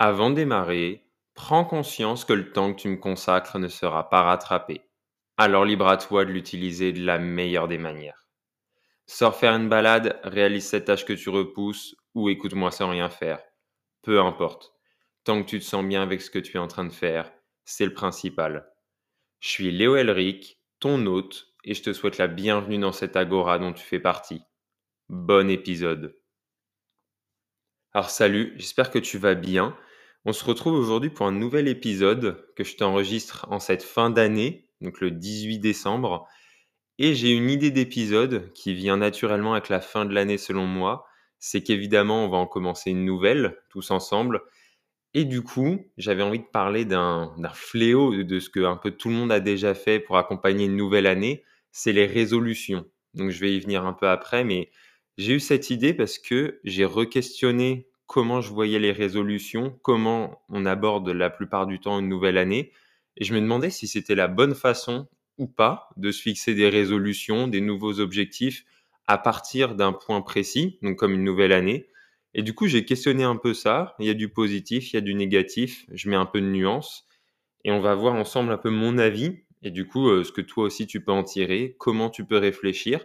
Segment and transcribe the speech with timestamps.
[0.00, 4.22] Avant de démarrer, prends conscience que le temps que tu me consacres ne sera pas
[4.22, 4.82] rattrapé.
[5.36, 8.28] Alors libre à toi de l'utiliser de la meilleure des manières.
[9.06, 13.40] Sors faire une balade, réalise cette tâche que tu repousses ou écoute-moi sans rien faire.
[14.02, 14.72] Peu importe.
[15.22, 17.30] Tant que tu te sens bien avec ce que tu es en train de faire,
[17.64, 18.68] c'est le principal.
[19.38, 23.60] Je suis Léo Elric, ton hôte, et je te souhaite la bienvenue dans cette agora
[23.60, 24.42] dont tu fais partie.
[25.08, 26.16] Bon épisode.
[27.96, 29.76] Alors salut, j'espère que tu vas bien.
[30.24, 34.66] On se retrouve aujourd'hui pour un nouvel épisode que je t'enregistre en cette fin d'année,
[34.80, 36.26] donc le 18 décembre.
[36.98, 41.06] Et j'ai une idée d'épisode qui vient naturellement avec la fin de l'année selon moi.
[41.38, 44.42] C'est qu'évidemment, on va en commencer une nouvelle tous ensemble.
[45.12, 49.08] Et du coup, j'avais envie de parler d'un fléau de ce que un peu tout
[49.08, 52.86] le monde a déjà fait pour accompagner une nouvelle année, c'est les résolutions.
[53.14, 54.72] Donc je vais y venir un peu après, mais
[55.16, 60.66] j'ai eu cette idée parce que j'ai re-questionné comment je voyais les résolutions, comment on
[60.66, 62.72] aborde la plupart du temps une nouvelle année.
[63.16, 66.68] Et je me demandais si c'était la bonne façon ou pas de se fixer des
[66.68, 68.64] résolutions, des nouveaux objectifs
[69.06, 71.88] à partir d'un point précis, donc comme une nouvelle année.
[72.34, 73.94] Et du coup, j'ai questionné un peu ça.
[74.00, 75.86] Il y a du positif, il y a du négatif.
[75.92, 77.06] Je mets un peu de nuance.
[77.64, 79.38] Et on va voir ensemble un peu mon avis.
[79.62, 82.36] Et du coup, euh, ce que toi aussi tu peux en tirer, comment tu peux
[82.36, 83.04] réfléchir.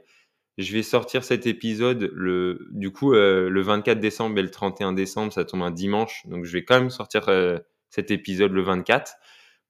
[0.59, 4.91] Je vais sortir cet épisode le, du coup, euh, le 24 décembre et le 31
[4.91, 6.27] décembre, ça tombe un dimanche.
[6.27, 9.13] Donc, je vais quand même sortir euh, cet épisode le 24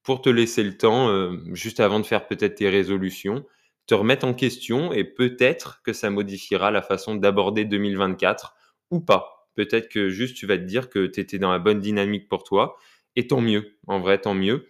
[0.02, 3.46] pour te laisser le temps, euh, juste avant de faire peut-être tes résolutions,
[3.86, 8.56] te remettre en question et peut-être que ça modifiera la façon d'aborder 2024
[8.90, 9.48] ou pas.
[9.54, 12.44] Peut-être que juste tu vas te dire que tu étais dans la bonne dynamique pour
[12.44, 12.78] toi
[13.16, 13.78] et tant mieux.
[13.86, 14.68] En vrai, tant mieux.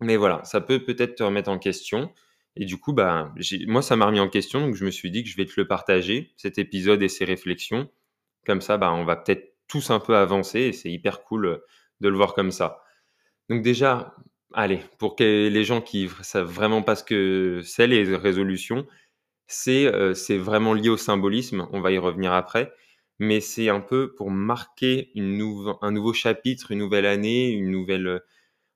[0.00, 2.10] Mais voilà, ça peut peut-être te remettre en question.
[2.56, 3.32] Et du coup, bah,
[3.66, 5.54] moi, ça m'a remis en question, donc je me suis dit que je vais te
[5.56, 7.90] le partager, cet épisode et ces réflexions.
[8.46, 11.58] Comme ça, bah, on va peut-être tous un peu avancer et c'est hyper cool euh,
[12.00, 12.82] de le voir comme ça.
[13.48, 14.14] Donc déjà,
[14.52, 18.86] allez, pour que les gens qui savent vraiment pas ce que c'est les résolutions,
[19.46, 22.72] c'est euh, vraiment lié au symbolisme, on va y revenir après,
[23.18, 25.40] mais c'est un peu pour marquer une
[25.82, 28.22] un nouveau chapitre, une nouvelle année, une nouvelle,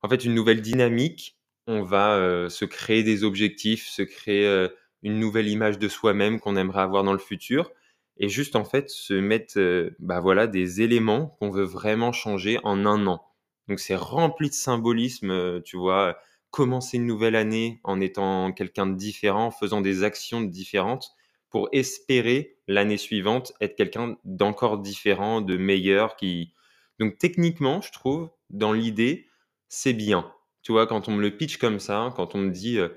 [0.03, 1.38] en fait, une nouvelle dynamique
[1.69, 4.69] on va euh, se créer des objectifs, se créer euh,
[5.03, 7.71] une nouvelle image de soi-même qu'on aimerait avoir dans le futur
[8.17, 12.59] et juste en fait se mettre euh, bah voilà des éléments qu'on veut vraiment changer
[12.65, 13.23] en un an.
[13.69, 16.19] Donc c'est rempli de symbolisme, tu vois,
[16.51, 21.11] commencer une nouvelle année en étant quelqu'un de différent, faisant des actions différentes
[21.51, 26.55] pour espérer l'année suivante être quelqu'un d'encore différent, de meilleur qui
[26.99, 29.29] donc techniquement, je trouve dans l'idée,
[29.69, 30.33] c'est bien
[30.69, 32.91] tu vois, quand on me le pitch comme ça, quand on me dit, euh,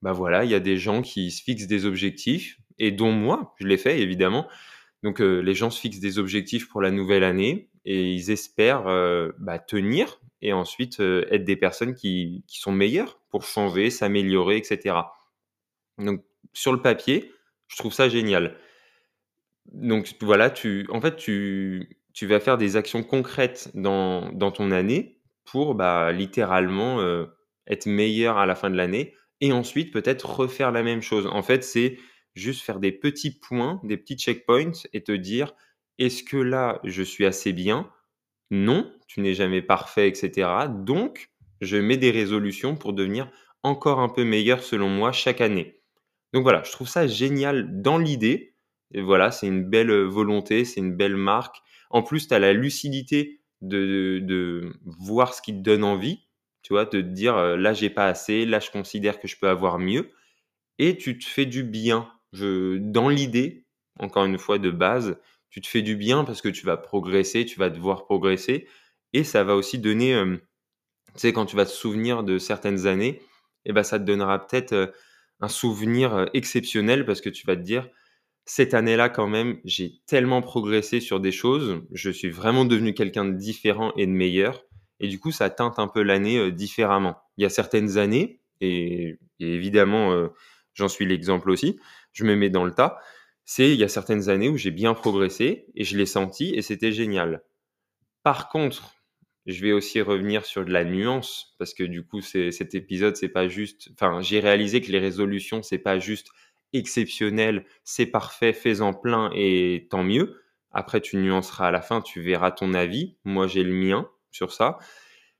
[0.00, 3.54] bah voilà, il y a des gens qui se fixent des objectifs, et dont moi,
[3.60, 4.48] je l'ai fait évidemment.
[5.02, 8.88] Donc euh, les gens se fixent des objectifs pour la nouvelle année et ils espèrent
[8.88, 14.56] euh, bah, tenir et ensuite être des personnes qui, qui sont meilleures pour changer, s'améliorer,
[14.56, 14.96] etc.
[15.98, 16.24] Donc
[16.54, 17.30] sur le papier,
[17.66, 18.56] je trouve ça génial.
[19.66, 24.70] Donc voilà, tu, en fait, tu, tu vas faire des actions concrètes dans, dans ton
[24.70, 25.17] année
[25.50, 27.00] pour bah, littéralement
[27.66, 31.26] être meilleur à la fin de l'année et ensuite peut-être refaire la même chose.
[31.26, 31.98] En fait, c'est
[32.34, 35.54] juste faire des petits points, des petits checkpoints et te dire
[35.98, 37.90] est-ce que là je suis assez bien?
[38.50, 40.68] Non, tu n'es jamais parfait, etc.
[40.68, 43.30] Donc, je mets des résolutions pour devenir
[43.62, 45.80] encore un peu meilleur selon moi chaque année.
[46.32, 48.54] Donc voilà, je trouve ça génial dans l'idée.
[48.92, 51.56] Et voilà, c'est une belle volonté, c'est une belle marque.
[51.90, 56.20] En plus, tu as la lucidité de, de, voir ce qui te donne envie,
[56.62, 59.36] tu vois, de te dire euh, là j'ai pas assez, là je considère que je
[59.38, 60.10] peux avoir mieux,
[60.78, 62.10] et tu te fais du bien.
[62.32, 63.66] Je, dans l'idée,
[63.98, 65.18] encore une fois de base,
[65.50, 68.68] tu te fais du bien parce que tu vas progresser, tu vas devoir progresser,
[69.12, 70.36] et ça va aussi donner, euh,
[71.14, 73.20] tu sais, quand tu vas te souvenir de certaines années,
[73.64, 74.86] et eh ben ça te donnera peut-être euh,
[75.40, 77.88] un souvenir exceptionnel parce que tu vas te dire
[78.48, 81.82] cette année-là, quand même, j'ai tellement progressé sur des choses.
[81.92, 84.64] Je suis vraiment devenu quelqu'un de différent et de meilleur.
[85.00, 87.18] Et du coup, ça teinte un peu l'année euh, différemment.
[87.36, 90.28] Il y a certaines années, et, évidemment, euh,
[90.72, 91.78] j'en suis l'exemple aussi,
[92.12, 92.98] je me mets dans le tas.
[93.44, 96.62] C'est il y a certaines années où j'ai bien progressé et je l'ai senti et
[96.62, 97.42] c'était génial.
[98.22, 98.94] Par contre,
[99.44, 103.28] je vais aussi revenir sur de la nuance parce que du coup, cet épisode, c'est
[103.28, 103.90] pas juste.
[103.92, 106.28] Enfin, j'ai réalisé que les résolutions, c'est pas juste
[106.72, 110.42] exceptionnel, c'est parfait, fais-en plein et tant mieux.
[110.70, 113.16] Après, tu nuanceras à la fin, tu verras ton avis.
[113.24, 114.78] Moi, j'ai le mien sur ça.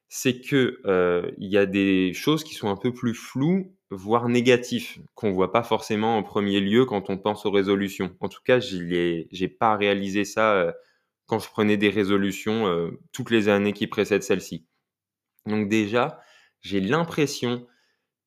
[0.08, 4.28] C'est que euh, il y a des choses qui sont un peu plus floues, voire
[4.28, 8.16] négatives, qu'on voit pas forcément en premier lieu quand on pense aux résolutions.
[8.20, 10.72] En tout cas, j'ai pas réalisé ça euh,
[11.26, 14.66] quand je prenais des résolutions toutes les années qui précèdent celle-ci.
[15.44, 16.20] Donc déjà,
[16.62, 17.66] j'ai l'impression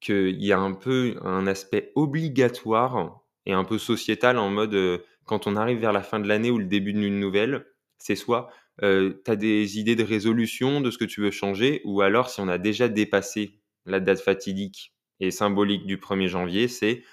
[0.01, 5.48] qu'il y a un peu un aspect obligatoire et un peu sociétal en mode quand
[5.48, 7.65] on arrive vers la fin de l'année ou le début d'une nouvelle,
[7.98, 8.50] c'est soit
[8.80, 8.88] tu
[9.27, 12.48] as des idées de résolution de ce que tu veux changer, ou alors si on
[12.48, 17.04] a déjà dépassé la date fatidique et symbolique du 1er janvier, c'est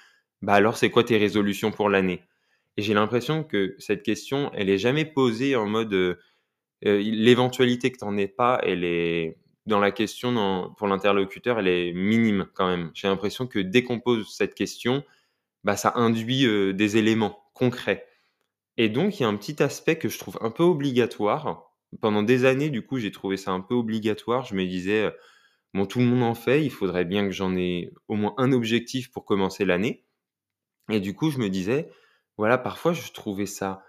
[0.41, 2.23] bah alors c'est quoi tes résolutions pour l'année?
[2.77, 6.17] Et j'ai l'impression que cette question, elle est jamais posée en mode
[6.81, 9.37] l'éventualité que tu n'en aies pas, elle est
[9.69, 12.91] dans la question pour l'interlocuteur, elle est minime quand même.
[12.93, 15.03] J'ai l'impression que dès qu'on pose cette question,
[15.63, 18.09] bah, ça induit des éléments concrets.
[18.79, 21.73] Et donc, il y a un petit aspect que je trouve un peu obligatoire.
[21.99, 24.45] Pendant des années, du coup, j'ai trouvé ça un peu obligatoire.
[24.45, 25.11] Je me disais, euh,
[25.73, 28.53] bon, tout le monde en fait, il faudrait bien que j'en ai au moins un
[28.53, 30.05] objectif pour commencer l'année.
[30.89, 31.89] Et du coup, je me disais,
[32.37, 33.83] voilà, parfois, je trouvais ça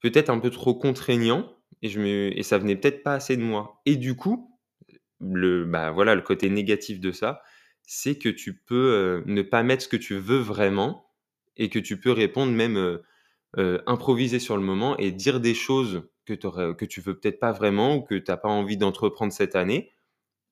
[0.00, 1.50] peut-être un peu trop contraignant
[1.80, 3.80] et, je me, et ça venait peut-être pas assez de moi.
[3.86, 4.53] Et du coup,
[5.20, 7.42] le, bah, voilà, le côté négatif de ça,
[7.82, 11.06] c'est que tu peux ne pas mettre ce que tu veux vraiment
[11.56, 12.98] et que tu peux répondre même
[13.86, 17.96] improviser sur le moment et dire des choses que, que tu veux peut-être pas vraiment
[17.96, 19.92] ou que tu n'as pas envie d'entreprendre cette année,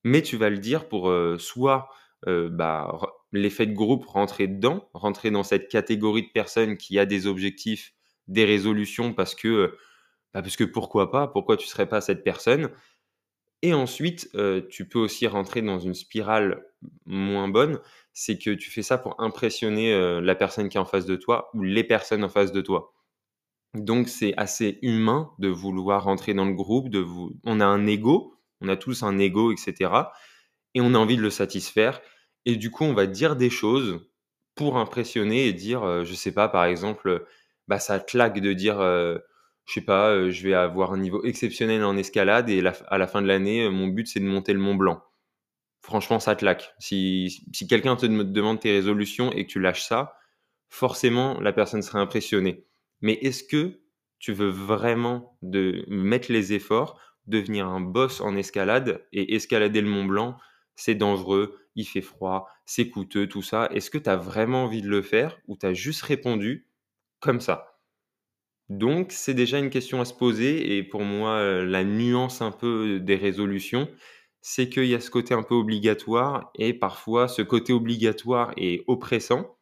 [0.04, 1.88] mais tu vas le dire pour soit
[2.26, 2.98] bah,
[3.32, 7.92] l'effet de groupe rentrer dedans, rentrer dans cette catégorie de personnes qui a des objectifs,
[8.28, 9.76] des résolutions parce que,
[10.34, 12.70] bah, parce que pourquoi pas, pourquoi tu serais pas cette personne.
[13.62, 14.30] Et ensuite,
[14.68, 16.66] tu peux aussi rentrer dans une spirale
[17.06, 17.78] moins bonne,
[18.12, 21.48] c'est que tu fais ça pour impressionner la personne qui est en face de toi
[21.54, 22.92] ou les personnes en face de toi.
[23.74, 27.32] Donc c'est assez humain de vouloir rentrer dans le groupe, de vous...
[27.44, 29.90] on a un ego, on a tous un ego, etc.
[30.74, 32.00] Et on a envie de le satisfaire.
[32.44, 34.04] Et du coup, on va dire des choses
[34.56, 37.24] pour impressionner et dire, je sais pas, par exemple,
[37.68, 38.78] bah ça claque de dire
[39.72, 43.06] je sais pas, euh, je vais avoir un niveau exceptionnel en escalade et à la
[43.06, 45.02] fin de l'année, euh, mon but c'est de monter le Mont Blanc.
[45.80, 46.74] Franchement, ça te laque.
[46.78, 50.14] Si, si quelqu'un te demande tes résolutions et que tu lâches ça,
[50.68, 52.66] forcément la personne sera impressionnée.
[53.00, 53.80] Mais est-ce que
[54.18, 59.88] tu veux vraiment de mettre les efforts, devenir un boss en escalade et escalader le
[59.88, 60.36] Mont Blanc,
[60.74, 63.70] c'est dangereux, il fait froid, c'est coûteux, tout ça.
[63.72, 66.68] Est-ce que tu as vraiment envie de le faire ou tu as juste répondu
[67.20, 67.71] comme ça?
[68.68, 72.50] Donc c'est déjà une question à se poser et pour moi, euh, la nuance un
[72.52, 73.88] peu des résolutions,
[74.40, 78.82] c'est qu'il y a ce côté un peu obligatoire et parfois ce côté obligatoire est
[78.88, 79.58] oppressant.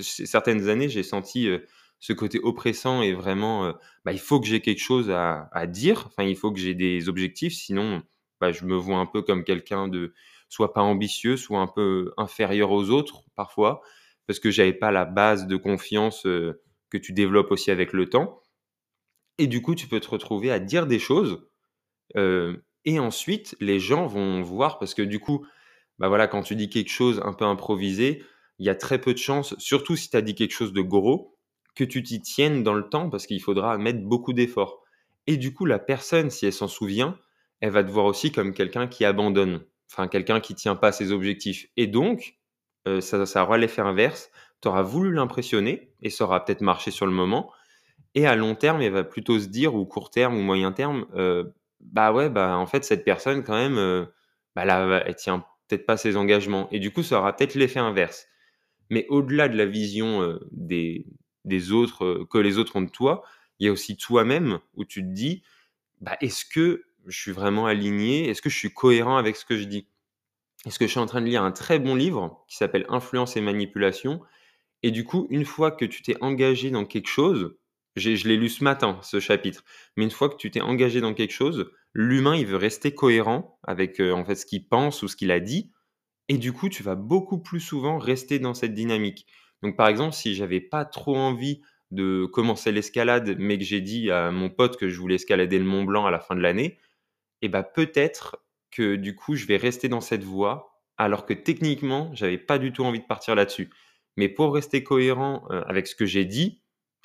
[0.00, 1.58] Certaines années, j'ai senti, euh,
[2.00, 3.72] ce côté oppressant et vraiment, euh,
[4.04, 7.08] bah, il faut que j'ai quelque chose à dire, enfin il faut que j'ai des
[7.08, 8.02] objectifs sinon,
[8.40, 10.14] bah, je me vois un peu comme quelqu'un de
[10.48, 13.82] soit pas ambitieux, soit un peu inférieur aux autres parfois,
[14.26, 16.22] parce que j'avais pas la base de confiance,
[16.90, 18.40] que tu développes aussi avec le temps.
[19.38, 21.46] Et du coup, tu peux te retrouver à dire des choses.
[22.84, 25.46] et ensuite, les gens vont voir, parce que du coup,
[25.98, 28.22] bah voilà, quand tu dis quelque chose un peu improvisé,
[28.58, 30.82] il y a très peu de chances, surtout si tu as dit quelque chose de
[30.82, 31.36] gros,
[31.74, 34.82] que tu t'y tiennes dans le temps, parce qu'il faudra mettre beaucoup d'efforts.
[35.26, 37.18] Et du coup, la personne, si elle s'en souvient,
[37.60, 41.12] elle va te voir aussi comme quelqu'un qui abandonne, enfin quelqu'un qui tient pas ses
[41.12, 41.66] objectifs.
[41.76, 42.36] Et donc,
[43.00, 44.30] ça, ça aura l'effet inverse.
[44.60, 47.50] Tu auras voulu l'impressionner, et ça aura peut-être marché sur le moment,
[48.14, 51.06] et à long terme, elle va plutôt se dire, ou court terme, ou moyen terme,
[51.14, 51.44] euh,
[51.80, 54.06] bah ouais, bah en fait, cette personne, quand même, euh,
[54.54, 56.68] bah là, elle tient peut-être pas ses engagements.
[56.70, 58.26] Et du coup, ça aura peut-être l'effet inverse.
[58.90, 61.06] Mais au-delà de la vision euh, des,
[61.44, 63.24] des autres, que les autres ont de toi,
[63.58, 65.42] il y a aussi toi-même où tu te dis,
[66.00, 68.28] bah, est-ce que je suis vraiment aligné?
[68.28, 69.88] Est-ce que je suis cohérent avec ce que je dis?
[70.66, 73.36] Est-ce que je suis en train de lire un très bon livre qui s'appelle Influence
[73.36, 74.22] et manipulation?
[74.82, 77.56] Et du coup, une fois que tu t'es engagé dans quelque chose,
[77.96, 79.64] je l'ai lu ce matin, ce chapitre.
[79.96, 83.58] Mais une fois que tu t'es engagé dans quelque chose, l'humain, il veut rester cohérent
[83.62, 85.72] avec euh, en fait ce qu'il pense ou ce qu'il a dit.
[86.28, 89.26] Et du coup, tu vas beaucoup plus souvent rester dans cette dynamique.
[89.62, 91.60] Donc, par exemple, si j'avais pas trop envie
[91.90, 95.64] de commencer l'escalade, mais que j'ai dit à mon pote que je voulais escalader le
[95.64, 96.78] Mont Blanc à la fin de l'année,
[97.42, 102.10] eh ben peut-être que du coup, je vais rester dans cette voie, alors que techniquement,
[102.14, 103.70] j'avais pas du tout envie de partir là-dessus.
[104.16, 106.62] Mais pour rester cohérent euh, avec ce que j'ai dit,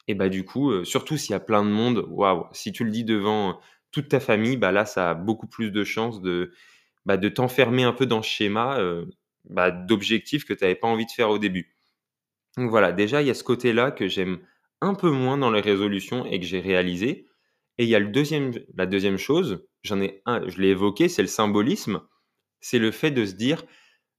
[0.10, 2.10] et bah du coup, euh, surtout s'il y a plein de monde,
[2.52, 3.62] si tu le dis devant
[3.92, 6.52] toute ta famille, bah là, ça a beaucoup plus de chances de,
[7.06, 9.06] bah, de t'enfermer un peu dans ce schéma euh,
[9.52, 11.76] bah, d'objectifs que tu n'avais pas envie de faire au début.
[12.58, 14.40] Donc voilà, déjà, il y a ce côté-là que j'aime
[14.82, 17.28] un peu moins dans les résolutions et que j'ai réalisé.
[17.78, 21.08] Et il y a le deuxième, la deuxième chose, j'en ai un, je l'ai évoqué,
[21.08, 22.02] c'est le symbolisme.
[22.62, 23.64] C'est le fait de se dire,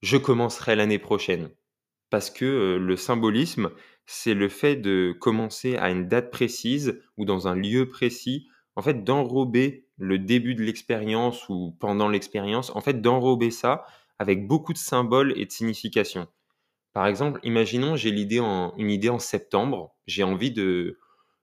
[0.03, 1.51] je commencerai l'année prochaine.
[2.11, 3.71] Parce que euh, le symbolisme,
[4.13, 8.83] c'est le fait de commencer à une date précise ou dans un lieu précis en
[8.83, 13.85] fait, d'enrober le début de l'expérience ou pendant l'expérience, en fait, d'enrober ça
[14.19, 16.29] avec beaucoup de symboles et de significations.
[16.93, 20.99] Par exemple, imaginons, j'ai l'idée en, une idée en septembre, j'ai envie de,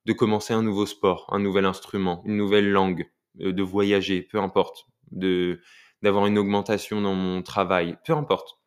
[0.06, 3.10] de commencer un nouveau sport, un nouvel instrument, une nouvelle langue,
[3.42, 5.62] euh, de voyager, peu importe, de
[6.04, 8.60] d'avoir une augmentation dans mon travail, peu importe.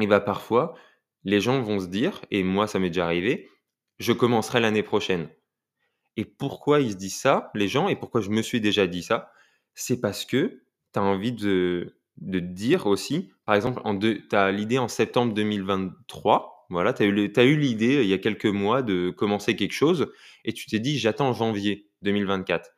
[0.00, 0.74] Et bah parfois,
[1.24, 3.48] les gens vont se dire, et moi ça m'est déjà arrivé,
[3.98, 5.28] je commencerai l'année prochaine.
[6.16, 9.02] Et pourquoi ils se disent ça, les gens, et pourquoi je me suis déjà dit
[9.02, 9.32] ça?
[9.74, 10.62] C'est parce que
[10.92, 16.66] tu as envie de, de dire aussi, par exemple, tu as l'idée en septembre 2023,
[16.68, 20.12] voilà, tu as eu l'idée il y a quelques mois de commencer quelque chose,
[20.44, 22.70] et tu t'es dit, j'attends janvier 2024.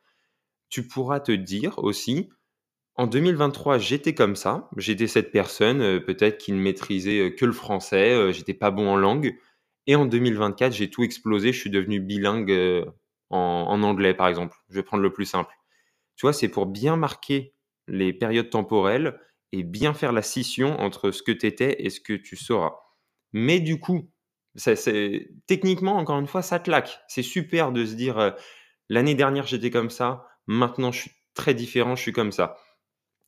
[0.69, 2.29] Tu pourras te dire aussi,
[2.95, 7.45] en 2023, j'étais comme ça, j'étais cette personne, euh, peut-être qui ne maîtrisait euh, que
[7.45, 9.37] le français, j'étais pas bon en langue,
[9.87, 12.85] et en 2024, j'ai tout explosé, je suis devenu bilingue
[13.29, 14.57] en, anglais, par exemple.
[14.69, 15.53] Je vais prendre le plus simple.
[16.15, 17.53] Tu vois, c'est pour bien marquer
[17.87, 19.19] les périodes temporelles
[19.51, 22.73] et bien faire la scission entre ce que tu étais et ce que tu seras.
[23.33, 24.09] Mais du coup,
[25.47, 26.99] techniquement, encore une fois, ça claque.
[27.07, 28.31] C'est super de se dire, euh,
[28.89, 32.57] l'année dernière, j'étais comme ça, maintenant, je suis très différent, je suis comme ça.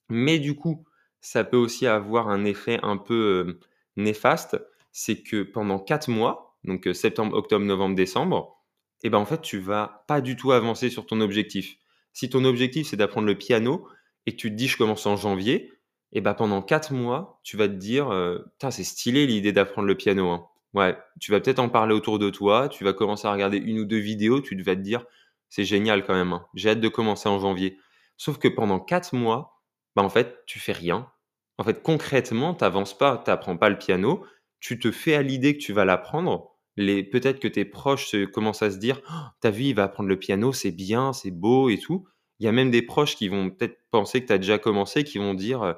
[0.10, 0.86] Mais du coup,
[1.22, 3.60] ça peut aussi avoir un effet un peu
[3.96, 4.58] néfaste,
[4.92, 8.58] c'est que pendant quatre mois, donc septembre, octobre, novembre, décembre,
[9.04, 11.78] et ben en fait, tu vas pas du tout avancer sur ton objectif.
[12.14, 13.88] Si ton objectif, c'est d'apprendre le piano
[14.26, 15.72] et que tu te dis, je commence en janvier,
[16.14, 19.96] et ben pendant quatre mois, tu vas te dire, euh, c'est stylé l'idée d'apprendre le
[19.96, 20.30] piano.
[20.30, 20.48] Hein.
[20.74, 23.80] Ouais, tu vas peut-être en parler autour de toi, tu vas commencer à regarder une
[23.80, 25.06] ou deux vidéos, tu vas te dire,
[25.50, 26.46] c'est génial quand même, hein.
[26.56, 27.78] j'ai hâte de commencer en janvier.
[28.18, 29.57] Sauf que pendant quatre mois,
[29.98, 31.12] bah en fait, tu fais rien.
[31.58, 34.24] En fait, concrètement, tu n'avances pas, tu n'apprends pas le piano,
[34.60, 38.72] tu te fais à l'idée que tu vas l'apprendre, peut-être que tes proches commencent à
[38.72, 41.80] se dire «Oh, Ta vie, il va apprendre le piano, c'est bien, c'est beau et
[41.80, 42.08] tout.
[42.39, 45.04] Il y a même des proches qui vont peut-être penser que tu as déjà commencé,
[45.04, 45.74] qui vont dire euh,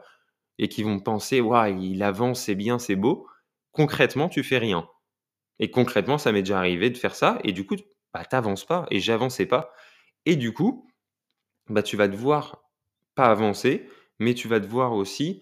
[0.60, 3.28] et qui vont penser Waouh, il avance, c'est bien, c'est beau.
[3.74, 4.90] Concrètement, tu fais rien.
[5.60, 7.76] Et concrètement, ça m'est déjà arrivé de faire ça et du coup,
[8.14, 9.72] bah, tu n'avances pas et j'avançais pas.
[10.26, 10.88] Et du coup,
[11.70, 12.64] bah, tu vas devoir
[13.16, 13.88] pas avancer,
[14.20, 15.42] mais tu vas devoir aussi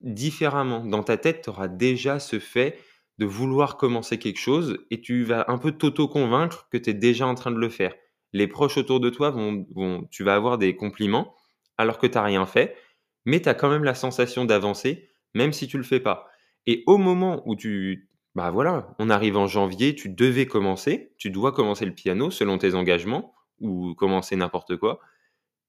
[0.00, 0.84] différemment.
[0.84, 2.78] Dans ta tête, tu auras déjà ce fait
[3.18, 7.26] de vouloir commencer quelque chose et tu vas un peu t'auto-convaincre que tu es déjà
[7.26, 7.94] en train de le faire.
[8.32, 11.34] Les proches autour de toi vont, vont tu vas avoir des compliments
[11.78, 12.76] alors que tu n'as rien fait,
[13.24, 16.28] mais tu as quand même la sensation d'avancer, même si tu le fais pas.
[16.66, 21.30] Et au moment où tu, bah voilà, on arrive en janvier, tu devais commencer, tu
[21.30, 25.00] dois commencer le piano selon tes engagements ou commencer n'importe quoi,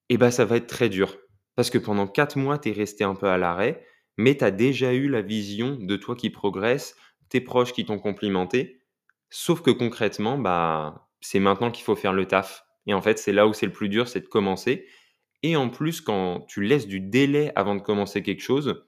[0.09, 1.17] et bah ça va être très dur.
[1.55, 3.85] Parce que pendant quatre mois, tu es resté un peu à l'arrêt,
[4.17, 6.95] mais tu as déjà eu la vision de toi qui progresse,
[7.29, 8.79] tes proches qui t'ont complimenté.
[9.29, 12.65] Sauf que concrètement, bah, c'est maintenant qu'il faut faire le taf.
[12.85, 14.85] Et en fait, c'est là où c'est le plus dur, c'est de commencer.
[15.41, 18.85] Et en plus, quand tu laisses du délai avant de commencer quelque chose,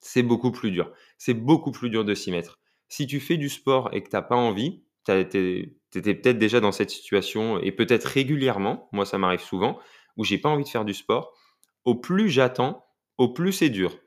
[0.00, 0.92] c'est beaucoup plus dur.
[1.18, 2.60] C'est beaucoup plus dur de s'y mettre.
[2.88, 6.60] Si tu fais du sport et que tu n'as pas envie, tu étais peut-être déjà
[6.60, 9.78] dans cette situation et peut-être régulièrement, moi ça m'arrive souvent,
[10.16, 11.35] où j'ai pas envie de faire du sport,
[11.86, 12.84] au plus j'attends,
[13.16, 13.98] au plus c'est dur.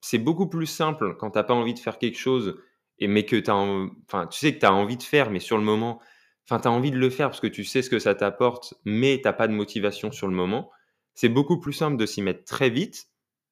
[0.00, 2.58] C'est beaucoup plus simple quand tu n'as pas envie de faire quelque chose
[2.98, 5.58] et mais que tu enfin, tu sais que tu as envie de faire, mais sur
[5.58, 6.00] le moment,
[6.44, 8.74] enfin, tu as envie de le faire parce que tu sais ce que ça t'apporte,
[8.84, 10.70] mais tu pas de motivation sur le moment.
[11.14, 13.08] C'est beaucoup plus simple de s'y mettre très vite,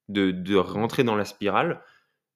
[0.09, 1.83] de, de, rentrer dans la spirale.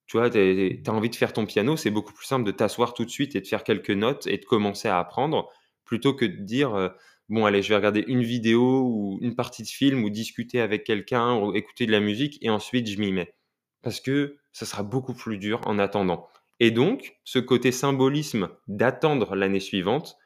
[0.07, 2.93] Tu vois, tu as envie de faire ton piano, c'est beaucoup plus simple de t'asseoir
[2.93, 5.49] tout de suite et de faire quelques notes et de commencer à apprendre,
[5.85, 6.89] plutôt que de dire, euh,
[7.29, 10.83] bon, allez, je vais regarder une vidéo ou une partie de film ou discuter avec
[10.83, 13.33] quelqu'un ou écouter de la musique et ensuite je m'y mets.
[13.81, 16.27] Parce que ça sera beaucoup plus dur en attendant.
[16.59, 20.17] Et donc, ce côté symbolisme d'attendre l'année suivante,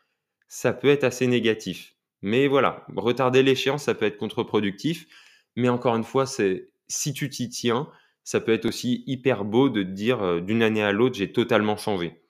[0.47, 1.95] ça peut être assez négatif.
[2.21, 5.05] Mais voilà, retarder l'échéance, ça peut être contre-productif.
[5.55, 7.89] Mais encore une fois, c'est si tu t'y tiens,
[8.23, 11.31] ça peut être aussi hyper beau de te dire euh, d'une année à l'autre, j'ai
[11.31, 12.23] totalement changé.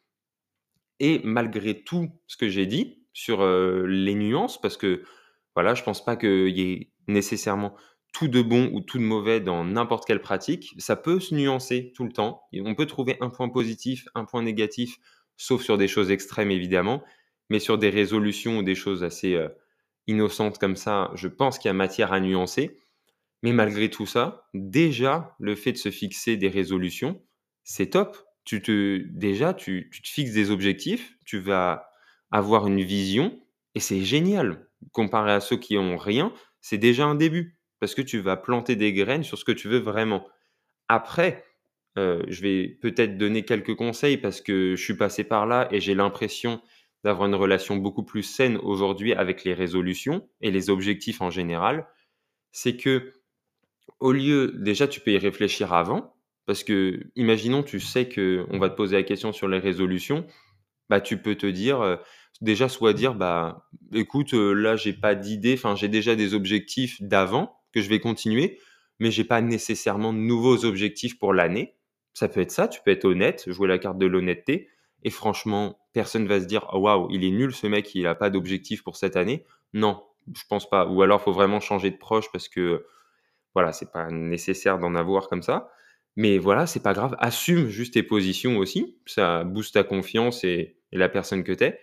[0.99, 5.03] Et malgré tout ce que j'ai dit sur les nuances, parce que
[5.55, 7.75] voilà, je pense pas qu'il y ait nécessairement
[8.13, 11.91] tout de bon ou tout de mauvais dans n'importe quelle pratique, ça peut se nuancer
[11.95, 12.43] tout le temps.
[12.53, 14.97] on peut trouver un point positif, un point négatif,
[15.37, 17.03] sauf sur des choses extrêmes évidemment,
[17.49, 19.39] mais sur des résolutions ou des choses assez
[20.07, 22.77] innocentes comme ça, je pense qu'il y a matière à nuancer.
[23.41, 27.21] Mais malgré tout ça, déjà, le fait de se fixer des résolutions,
[27.63, 28.17] c'est top.
[28.45, 31.89] Tu te, déjà, tu, tu te fixes des objectifs, tu vas
[32.33, 33.39] avoir une vision,
[33.75, 34.67] et c'est génial.
[34.91, 38.75] Comparé à ceux qui ont rien, c'est déjà un début parce que tu vas planter
[38.75, 40.27] des graines sur ce que tu veux vraiment.
[40.89, 41.45] Après,
[41.97, 45.79] euh, je vais peut-être donner quelques conseils parce que je suis passé par là et
[45.79, 46.61] j'ai l'impression
[47.03, 51.87] d'avoir une relation beaucoup plus saine aujourd'hui avec les résolutions et les objectifs en général,
[52.51, 53.13] c'est que
[53.99, 58.59] au lieu, déjà, tu peux y réfléchir avant, parce que, imaginons, tu sais que on
[58.59, 60.25] va te poser la question sur les résolutions,
[60.89, 61.97] bah, tu peux te dire, euh,
[62.41, 67.01] déjà, soit dire, bah, écoute, euh, là, j'ai pas d'idée, enfin, j'ai déjà des objectifs
[67.01, 68.59] d'avant que je vais continuer,
[68.99, 71.75] mais j'ai pas nécessairement de nouveaux objectifs pour l'année.
[72.13, 74.69] Ça peut être ça, tu peux être honnête, jouer la carte de l'honnêteté,
[75.03, 78.15] et franchement, personne va se dire, oh, waouh, il est nul ce mec, il a
[78.15, 79.45] pas d'objectif pour cette année.
[79.73, 80.01] Non,
[80.33, 80.87] je pense pas.
[80.87, 82.85] Ou alors, faut vraiment changer de proche parce que,
[83.53, 85.69] voilà, c'est pas nécessaire d'en avoir comme ça.
[86.15, 87.15] Mais voilà, c'est pas grave.
[87.19, 88.97] Assume juste tes positions aussi.
[89.05, 91.79] Ça booste ta confiance et, la personne que tu es.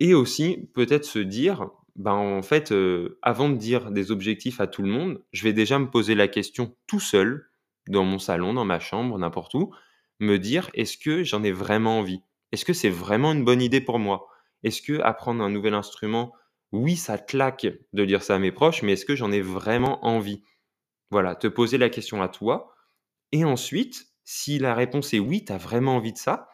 [0.00, 4.66] Et aussi, peut-être se dire, ben en fait, euh, avant de dire des objectifs à
[4.66, 7.48] tout le monde, je vais déjà me poser la question tout seul,
[7.88, 9.72] dans mon salon, dans ma chambre, n'importe où,
[10.18, 12.20] me dire, est-ce que j'en ai vraiment envie?
[12.50, 14.28] Est-ce que c'est vraiment une bonne idée pour moi?
[14.64, 16.32] Est-ce que apprendre un nouvel instrument,
[16.72, 20.04] oui, ça claque de dire ça à mes proches, mais est-ce que j'en ai vraiment
[20.04, 20.42] envie?
[21.10, 22.71] Voilà, te poser la question à toi
[23.32, 26.48] et ensuite, si la réponse est oui, tu as vraiment envie de ça,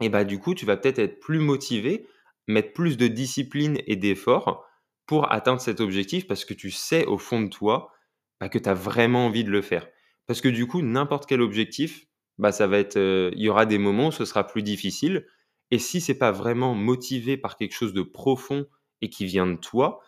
[0.00, 2.06] et bah du coup, tu vas peut-être être plus motivé,
[2.48, 4.66] mettre plus de discipline et d'effort
[5.06, 7.90] pour atteindre cet objectif parce que tu sais au fond de toi
[8.40, 9.88] bah, que tu as vraiment envie de le faire.
[10.26, 12.06] Parce que du coup, n'importe quel objectif,
[12.38, 15.26] bah ça il y aura des moments où ce sera plus difficile.
[15.70, 18.66] Et si c'est pas vraiment motivé par quelque chose de profond
[19.00, 20.00] et qui vient de toi,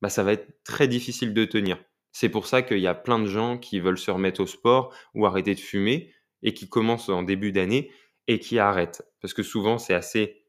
[0.00, 1.78] bah ça va être très difficile de tenir.
[2.14, 4.94] C'est pour ça qu'il y a plein de gens qui veulent se remettre au sport
[5.14, 7.90] ou arrêter de fumer et qui commencent en début d'année
[8.28, 9.02] et qui arrêtent.
[9.20, 10.46] Parce que souvent, c'est assez,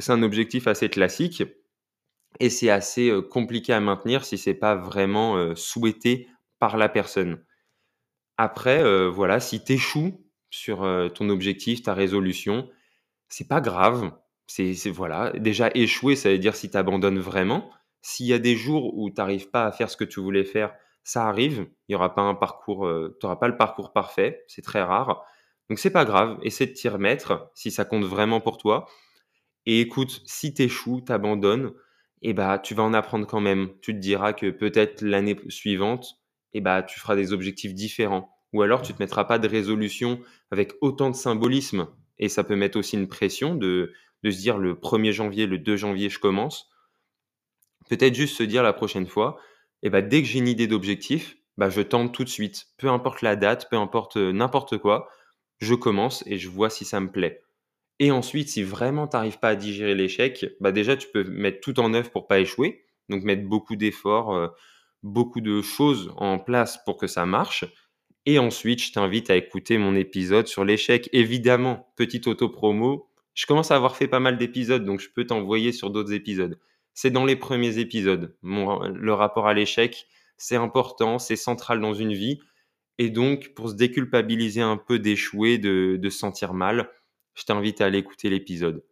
[0.00, 1.44] c'est un objectif assez classique
[2.40, 6.26] et c'est assez euh, compliqué à maintenir si c'est pas vraiment euh, souhaité
[6.58, 7.44] par la personne.
[8.36, 10.80] Après, euh, voilà, si tu échoues sur
[11.14, 12.68] ton objectif, ta résolution,
[13.28, 14.12] c'est pas grave.
[14.46, 17.70] C'est voilà, déjà échouer, ça veut dire si tu abandonnes vraiment.
[18.02, 20.44] S'il y a des jours où tu n'arrives pas à faire ce que tu voulais
[20.44, 20.72] faire,
[21.04, 21.68] ça arrive.
[21.88, 24.82] Il y aura pas un parcours, euh, tu n'auras pas le parcours parfait, c'est très
[24.82, 25.24] rare.
[25.68, 28.86] Donc c'est pas grave, essaie de t'y remettre si ça compte vraiment pour toi.
[29.66, 31.72] Et écoute, si t'échoues, t'abandonnes,
[32.22, 33.70] eh bah tu vas en apprendre quand même.
[33.80, 36.20] Tu te diras que peut-être l'année suivante,
[36.52, 38.30] eh bah tu feras des objectifs différents.
[38.52, 41.88] Ou alors tu te mettras pas de résolution avec autant de symbolisme.
[42.18, 45.58] Et ça peut mettre aussi une pression de, de se dire le 1er janvier, le
[45.58, 46.70] 2 janvier, je commence.
[47.88, 49.38] Peut-être juste se dire la prochaine fois,
[49.84, 52.66] et bah, dès que j'ai une idée d'objectif, bah, je tente tout de suite.
[52.78, 55.08] Peu importe la date, peu importe n'importe quoi,
[55.58, 57.42] je commence et je vois si ça me plaît.
[58.00, 61.60] Et ensuite, si vraiment tu n'arrives pas à digérer l'échec, bah déjà tu peux mettre
[61.60, 62.84] tout en œuvre pour pas échouer.
[63.10, 64.50] Donc mettre beaucoup d'efforts,
[65.02, 67.64] beaucoup de choses en place pour que ça marche.
[68.26, 71.10] Et ensuite, je t'invite à écouter mon épisode sur l'échec.
[71.12, 73.10] Évidemment, petite auto-promo.
[73.34, 76.58] Je commence à avoir fait pas mal d'épisodes, donc je peux t'envoyer sur d'autres épisodes
[76.94, 78.36] c'est dans les premiers épisodes.
[78.42, 82.40] le rapport à l'échec, c'est important, c'est central dans une vie.
[82.98, 86.90] Et donc, pour se déculpabiliser un peu d'échouer, de, de se sentir mal,
[87.34, 88.84] je t'invite à aller écouter l'épisode.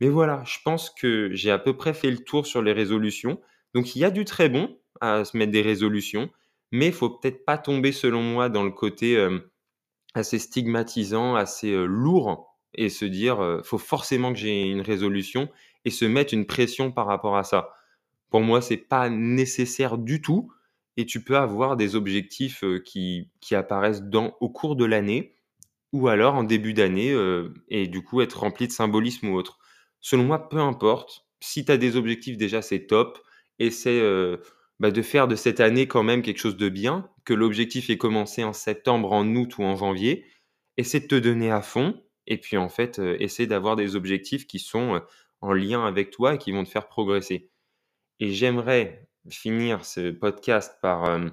[0.00, 3.40] Mais voilà, je pense que j'ai à peu près fait le tour sur les résolutions.
[3.74, 6.30] Donc, il y a du très bon à se mettre des résolutions,
[6.72, 9.38] mais il faut peut-être pas tomber, selon moi, dans le côté euh,
[10.14, 15.48] assez stigmatisant, assez euh, lourd, et se dire, euh, faut forcément que j'ai une résolution
[15.88, 17.70] et se mettre une pression par rapport à ça.
[18.28, 20.52] Pour moi, c'est pas nécessaire du tout
[20.98, 25.34] et tu peux avoir des objectifs euh, qui, qui apparaissent dans, au cours de l'année
[25.94, 29.58] ou alors en début d'année euh, et du coup être rempli de symbolisme ou autre.
[30.02, 31.24] Selon moi, peu importe.
[31.40, 33.18] Si tu as des objectifs déjà, c'est top.
[33.58, 34.36] Essaie euh,
[34.78, 37.96] bah, de faire de cette année quand même quelque chose de bien, que l'objectif ait
[37.96, 40.26] commencé en septembre, en août ou en janvier.
[40.76, 44.58] Essaie de te donner à fond et puis en fait, essaie d'avoir des objectifs qui
[44.58, 45.00] sont
[45.40, 47.50] en lien avec toi et qui vont te faire progresser.
[48.20, 51.28] Et j'aimerais finir ce podcast par, euh,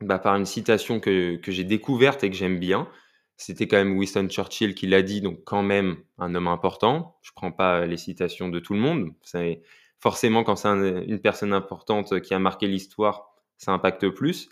[0.00, 2.88] bah, par une citation que, que j'ai découverte et que j'aime bien.
[3.36, 7.18] C'était quand même Winston Churchill qui l'a dit, donc quand même un homme important.
[7.22, 9.12] Je ne prends pas les citations de tout le monde.
[9.22, 9.62] C'est
[9.98, 14.48] forcément quand c'est une personne importante qui a marqué l'histoire, ça impacte plus.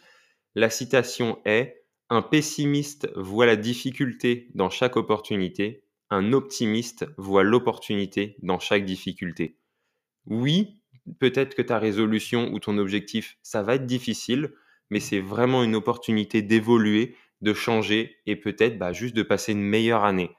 [0.54, 8.36] La citation est Un pessimiste voit la difficulté dans chaque opportunité, un optimiste voit l'opportunité
[8.42, 9.56] dans chaque difficulté.
[10.26, 10.82] Oui,
[11.18, 14.52] peut-être que ta résolution ou ton objectif, ça va être difficile,
[14.90, 19.62] mais c'est vraiment une opportunité d'évoluer, de changer et peut-être bah, juste de passer une
[19.62, 20.30] meilleure année.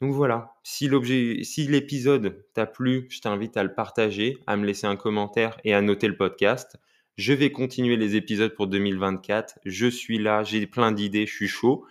[0.00, 4.96] Donc voilà, si l'épisode t'a plu, je t'invite à le partager, à me laisser un
[4.96, 6.78] commentaire et à noter le podcast.
[7.16, 9.58] Je vais continuer les épisodes pour 2024.
[9.66, 11.84] Je suis là, j'ai plein d'idées, je suis chaud.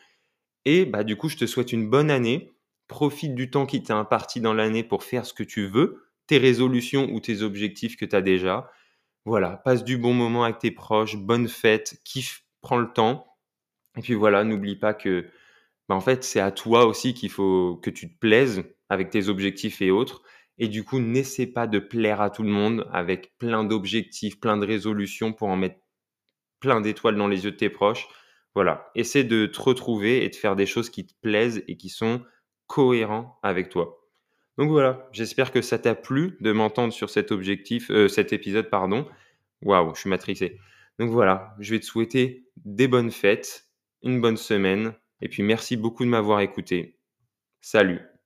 [0.65, 2.51] Et bah du coup, je te souhaite une bonne année
[2.89, 6.38] profite du temps qui t'est imparti dans l'année pour faire ce que tu veux, tes
[6.38, 8.69] résolutions ou tes objectifs que tu as déjà.
[9.23, 13.38] Voilà, passe du bon moment avec tes proches, bonne fête, kiffe, prends le temps.
[13.97, 15.30] Et puis voilà, n'oublie pas que
[15.88, 19.30] bah, en fait, c'est à toi aussi qu'il faut que tu te plaises avec tes
[19.30, 20.23] objectifs et autres.
[20.58, 24.58] Et du coup, n'essaie pas de plaire à tout le monde avec plein d'objectifs, plein
[24.58, 25.80] de résolutions pour en mettre
[26.60, 28.08] plein d'étoiles dans les yeux de tes proches.
[28.56, 31.89] Voilà, essaie de te retrouver et de faire des choses qui te plaisent et qui
[31.89, 32.23] sont
[32.69, 33.99] cohérents avec toi.
[34.58, 38.69] Donc voilà, j'espère que ça t'a plu de m'entendre sur cet objectif, euh, cet épisode,
[38.69, 39.08] pardon.
[39.63, 40.60] Waouh, je suis matrixé.
[40.99, 43.65] Donc voilà, je vais te souhaiter des bonnes fêtes,
[44.03, 46.99] une bonne semaine, et puis merci beaucoup de m'avoir écouté.
[47.62, 48.18] Salut